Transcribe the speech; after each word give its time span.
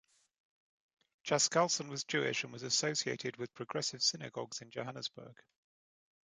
Chaskalson 1.27 1.87
was 1.87 2.03
Jewish 2.05 2.43
and 2.43 2.51
was 2.51 2.63
associated 2.63 3.37
with 3.37 3.53
Progressive 3.53 4.01
synagogues 4.01 4.59
in 4.59 4.71
Johannesburg. 4.71 5.37